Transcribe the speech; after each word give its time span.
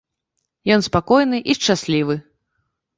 Ён 0.77 0.81
спакойны 0.89 1.43
і 1.49 1.59
шчаслівы. 1.61 2.15